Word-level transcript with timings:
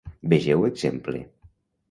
Vegeu 0.31 0.59
exemple. 0.71 1.19